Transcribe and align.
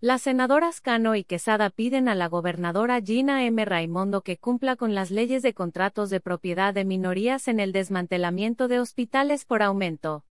Las 0.00 0.22
senadoras 0.22 0.80
Cano 0.80 1.16
y 1.16 1.24
Quesada 1.24 1.70
piden 1.70 2.08
a 2.08 2.14
la 2.14 2.28
gobernadora 2.28 3.00
Gina 3.00 3.44
M. 3.44 3.64
Raimondo 3.64 4.20
que 4.20 4.36
cumpla 4.36 4.76
con 4.76 4.94
las 4.94 5.10
leyes 5.10 5.42
de 5.42 5.54
contratos 5.54 6.08
de 6.08 6.20
propiedad 6.20 6.72
de 6.72 6.84
minorías 6.84 7.48
en 7.48 7.58
el 7.58 7.72
desmantelamiento 7.72 8.68
de 8.68 8.78
hospitales 8.78 9.44
por 9.44 9.60
aumento. 9.60 10.24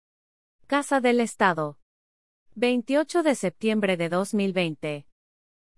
Casa 0.67 1.01
del 1.01 1.19
Estado. 1.19 1.79
28 2.53 3.23
de 3.23 3.33
septiembre 3.33 3.97
de 3.97 4.09
2020. 4.09 5.07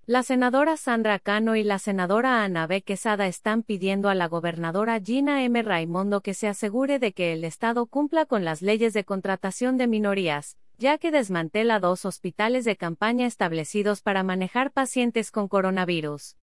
La 0.06 0.22
senadora 0.22 0.76
Sandra 0.76 1.18
Cano 1.18 1.56
y 1.56 1.64
la 1.64 1.80
senadora 1.80 2.44
Ana 2.44 2.68
B. 2.68 2.82
Quesada 2.82 3.26
están 3.28 3.64
pidiendo 3.64 4.10
a 4.10 4.16
la 4.16 4.28
gobernadora 4.28 5.00
Gina 5.00 5.46
M. 5.46 5.62
Raimondo 5.62 6.20
que 6.20 6.34
se 6.34 6.50
asegure 6.50 7.00
de 7.00 7.14
que 7.14 7.32
el 7.32 7.46
Estado 7.46 7.86
cumpla 7.86 8.26
con 8.26 8.44
las 8.44 8.62
leyes 8.62 8.92
de 8.92 9.06
contratación 9.06 9.78
de 9.78 9.88
minorías, 9.88 10.58
ya 10.78 10.98
que 10.98 11.12
desmantela 11.12 11.80
dos 11.80 12.06
hospitales 12.06 12.66
de 12.66 12.76
campaña 12.76 13.26
establecidos 13.26 14.02
para 14.02 14.24
manejar 14.24 14.72
pacientes 14.72 15.32
con 15.32 15.48
coronavirus. 15.48 16.38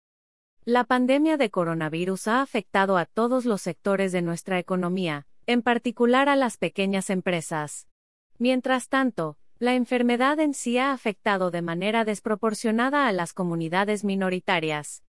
La 0.65 0.84
pandemia 0.84 1.37
de 1.37 1.51
coronavirus 1.51 2.29
ha 2.29 2.43
afectado 2.43 2.97
a 2.97 3.06
todos 3.06 3.45
los 3.45 3.62
sectores 3.62 4.12
de 4.12 4.23
nuestra 4.23 4.59
economía, 4.59 5.27
en 5.47 5.62
particular 5.62 6.29
a 6.29 6.37
las 6.37 6.59
pequeñas 6.59 7.11
empresas. 7.11 7.89
Mientras 8.39 8.89
tanto, 8.89 9.37
la 9.59 9.75
enfermedad 9.75 10.39
en 10.39 10.55
sí 10.55 10.78
ha 10.78 10.92
afectado 10.92 11.51
de 11.51 11.62
manera 11.62 12.05
desproporcionada 12.05 13.09
a 13.09 13.12
las 13.12 13.33
comunidades 13.33 14.05
minoritarias. 14.05 15.03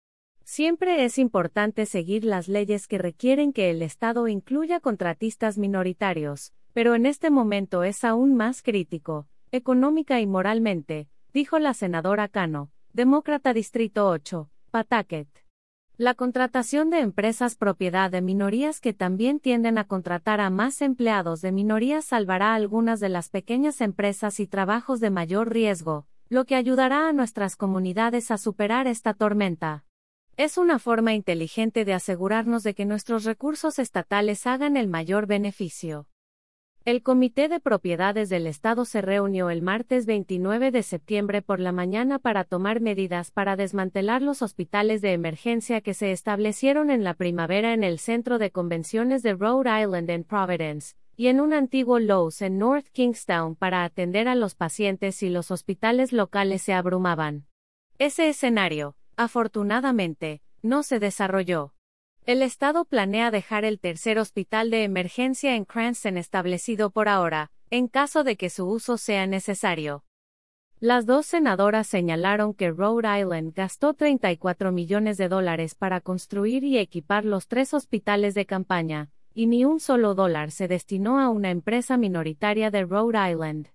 Siempre 0.45 1.05
es 1.05 1.18
importante 1.18 1.87
seguir 1.87 2.24
las 2.24 2.48
leyes 2.48 2.88
que 2.88 2.98
requieren 2.98 3.52
que 3.52 3.71
el 3.71 3.82
Estado 3.82 4.27
incluya 4.27 4.80
contratistas 4.80 5.59
minoritarios, 5.59 6.52
pero 6.73 6.95
en 6.95 7.06
este 7.06 7.30
momento 7.30 7.83
es 7.83 8.05
aún 8.05 8.34
más 8.34 8.62
crítico, 8.62 9.27
económica 9.51 10.20
y 10.20 10.27
moralmente, 10.27 11.09
dijo 11.33 11.59
la 11.59 11.74
senadora 11.74 12.29
Cano, 12.29 12.70
demócrata 12.93 13.52
Distrito 13.52 14.09
8, 14.09 14.51
Pataket. 14.70 15.29
La 15.96 16.15
contratación 16.15 16.88
de 16.88 17.01
empresas 17.01 17.57
propiedad 17.57 18.10
de 18.10 18.23
minorías 18.23 18.80
que 18.80 18.95
también 18.95 19.38
tienden 19.38 19.76
a 19.76 19.85
contratar 19.85 20.41
a 20.41 20.48
más 20.48 20.80
empleados 20.80 21.43
de 21.43 21.52
minorías 21.52 22.07
salvará 22.07 22.54
algunas 22.54 23.01
de 23.01 23.10
las 23.10 23.29
pequeñas 23.29 23.82
empresas 23.82 24.41
y 24.41 24.46
trabajos 24.46 25.01
de 25.01 25.10
mayor 25.10 25.52
riesgo, 25.52 26.07
lo 26.30 26.46
que 26.46 26.54
ayudará 26.54 27.09
a 27.09 27.13
nuestras 27.13 27.57
comunidades 27.57 28.30
a 28.30 28.38
superar 28.38 28.87
esta 28.87 29.13
tormenta. 29.13 29.85
Es 30.37 30.57
una 30.57 30.79
forma 30.79 31.13
inteligente 31.13 31.85
de 31.85 31.93
asegurarnos 31.93 32.63
de 32.63 32.74
que 32.74 32.87
nuestros 32.87 33.24
recursos 33.24 33.79
estatales 33.79 34.46
hagan 34.46 34.79
el 34.79 34.88
mayor 34.88 35.26
beneficio. 35.26 36.07
El 36.86 37.02
Comité 37.02 37.48
de 37.48 37.60
Propiedades 37.60 38.30
del 38.30 38.46
Estado 38.46 38.86
se 38.86 39.02
reunió 39.02 39.50
el 39.50 39.60
martes 39.60 40.06
29 40.06 40.70
de 40.70 40.82
septiembre 40.82 41.42
por 41.42 41.60
la 41.60 41.73
mañana 41.73 42.18
para 42.18 42.45
tomar 42.45 42.80
medidas 42.80 43.30
para 43.30 43.54
desmantelar 43.54 44.23
los 44.23 44.40
hospitales 44.40 45.02
de 45.02 45.12
emergencia 45.12 45.82
que 45.82 45.92
se 45.92 46.10
establecieron 46.10 46.90
en 46.90 47.04
la 47.04 47.12
primavera 47.12 47.74
en 47.74 47.84
el 47.84 47.98
Centro 47.98 48.38
de 48.38 48.51
Convenciones 48.51 49.23
de 49.23 49.34
Rhode 49.34 49.82
Island 49.82 50.08
en 50.08 50.24
Providence, 50.24 50.96
y 51.16 51.26
en 51.26 51.42
un 51.42 51.52
antiguo 51.52 51.98
Lowe's 51.98 52.40
en 52.40 52.56
North 52.56 52.88
Kingstown 52.92 53.56
para 53.56 53.84
atender 53.84 54.26
a 54.26 54.34
los 54.34 54.54
pacientes 54.54 55.16
si 55.16 55.28
los 55.28 55.51
hospitales 55.51 56.14
locales 56.14 56.62
se 56.62 56.73
abrumaban. 56.73 57.45
Ese 57.98 58.30
escenario, 58.30 58.96
afortunadamente, 59.16 60.40
no 60.62 60.82
se 60.82 60.98
desarrolló. 60.98 61.74
El 62.26 62.43
Estado 62.43 62.85
planea 62.85 63.30
dejar 63.30 63.65
el 63.65 63.80
tercer 63.80 64.19
hospital 64.19 64.71
de 64.71 64.84
emergencia 64.84 65.56
en 65.56 65.65
Cranston 65.65 66.19
establecido 66.19 66.91
por 66.91 67.09
ahora, 67.09 67.50
en 67.71 67.88
caso 67.88 68.25
de 68.25 68.37
que 68.37 68.50
su 68.50 68.66
uso 68.66 68.99
sea 68.99 69.26
necesario. 69.26 70.04
Las 70.81 71.06
dos 71.06 71.26
senadoras 71.26 71.87
señalaron 71.87 72.54
que 72.54 72.71
Rhode 72.71 73.21
Island 73.21 73.54
gastó 73.54 73.94
34 73.94 74.71
millones 74.71 75.16
de 75.16 75.28
dólares 75.28 75.75
para 75.75 76.00
construir 76.00 76.62
y 76.62 76.78
equipar 76.78 77.25
los 77.25 77.48
tres 77.48 77.72
hospitales 77.75 78.34
de 78.34 78.47
campaña, 78.47 79.10
y 79.34 79.47
ni 79.47 79.65
un 79.65 79.81
solo 79.81 80.15
dólar 80.15 80.50
se 80.50 80.69
destinó 80.69 81.20
a 81.20 81.31
una 81.31 81.50
empresa 81.50 81.97
minoritaria 81.97 82.70
de 82.70 82.84
Rhode 82.84 83.31
Island. 83.31 83.69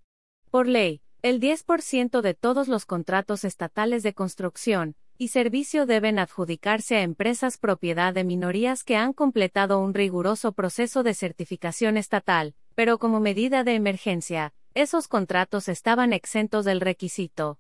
Por 0.52 0.68
ley, 0.68 1.02
el 1.22 1.40
10% 1.40 2.22
de 2.22 2.34
todos 2.36 2.68
los 2.68 2.86
contratos 2.86 3.44
estatales 3.44 4.04
de 4.04 4.14
construcción, 4.14 4.96
y 5.18 5.30
servicio 5.30 5.86
deben 5.86 6.20
adjudicarse 6.20 6.98
a 6.98 7.02
empresas 7.02 7.58
propiedad 7.58 8.14
de 8.14 8.24
minorías 8.24 8.84
que 8.84 8.96
han 8.96 9.14
completado 9.14 9.80
un 9.80 9.94
riguroso 9.94 10.52
proceso 10.52 11.04
de 11.04 11.14
certificación 11.14 11.98
estatal, 11.98 12.56
pero 12.76 13.00
como 13.00 13.20
medida 13.20 13.64
de 13.64 13.76
emergencia, 13.76 14.54
esos 14.74 15.08
contratos 15.08 15.70
estaban 15.70 16.12
exentos 16.12 16.66
del 16.66 16.82
requisito. 16.82 17.60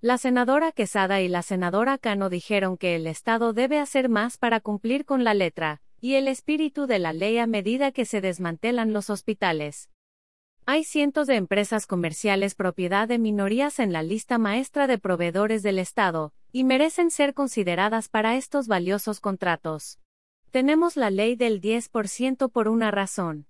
La 0.00 0.16
senadora 0.16 0.72
Quesada 0.72 1.20
y 1.20 1.28
la 1.28 1.42
senadora 1.42 1.98
Cano 1.98 2.30
dijeron 2.30 2.78
que 2.78 2.96
el 2.96 3.06
Estado 3.06 3.52
debe 3.52 3.78
hacer 3.78 4.08
más 4.08 4.38
para 4.38 4.60
cumplir 4.60 5.04
con 5.04 5.24
la 5.24 5.34
letra 5.34 5.82
y 6.00 6.14
el 6.14 6.28
espíritu 6.28 6.86
de 6.86 6.98
la 6.98 7.12
ley 7.12 7.36
a 7.36 7.46
medida 7.46 7.92
que 7.92 8.06
se 8.06 8.22
desmantelan 8.22 8.94
los 8.94 9.10
hospitales. 9.10 9.90
Hay 10.66 10.84
cientos 10.84 11.26
de 11.26 11.36
empresas 11.36 11.86
comerciales 11.86 12.54
propiedad 12.54 13.08
de 13.08 13.18
minorías 13.18 13.78
en 13.78 13.92
la 13.92 14.02
lista 14.02 14.38
maestra 14.38 14.86
de 14.86 14.98
proveedores 14.98 15.62
del 15.62 15.78
Estado, 15.78 16.32
y 16.52 16.64
merecen 16.64 17.10
ser 17.10 17.34
consideradas 17.34 18.08
para 18.08 18.36
estos 18.36 18.68
valiosos 18.68 19.20
contratos. 19.20 19.98
Tenemos 20.50 20.96
la 20.96 21.10
ley 21.10 21.36
del 21.36 21.60
10% 21.60 22.50
por 22.50 22.68
una 22.68 22.90
razón. 22.90 23.46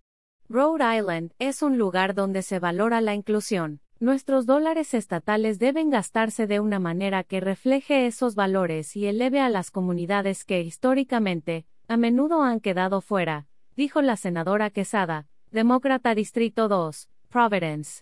Rhode 0.49 0.99
Island 0.99 1.33
es 1.39 1.63
un 1.63 1.79
lugar 1.79 2.15
donde 2.15 2.43
se 2.43 2.59
valora 2.59 3.01
la 3.01 3.15
inclusión. 3.15 3.81
Nuestros 4.01 4.47
dólares 4.47 4.95
estatales 4.95 5.59
deben 5.59 5.91
gastarse 5.91 6.47
de 6.47 6.61
una 6.61 6.79
manera 6.79 7.23
que 7.23 7.41
refleje 7.41 8.07
esos 8.07 8.35
valores 8.35 8.97
y 8.97 9.07
eleve 9.07 9.41
a 9.41 9.49
las 9.49 9.71
comunidades 9.71 10.45
que 10.45 10.61
históricamente, 10.63 11.67
a 11.87 11.97
menudo 11.97 12.43
han 12.43 12.61
quedado 12.61 13.01
fuera, 13.01 13.47
dijo 13.77 14.01
la 14.03 14.17
senadora 14.17 14.71
Quesada, 14.71 15.29
demócrata 15.51 16.15
Distrito 16.15 16.69
2, 16.69 17.09
Providence. 17.29 17.99